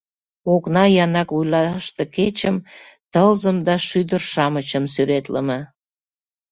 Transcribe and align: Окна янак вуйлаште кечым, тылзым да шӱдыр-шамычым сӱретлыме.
Окна 0.53 0.83
янак 1.05 1.29
вуйлаште 1.35 2.03
кечым, 2.15 2.55
тылзым 3.11 3.57
да 3.67 3.75
шӱдыр-шамычым 3.87 4.85
сӱретлыме. 4.93 5.59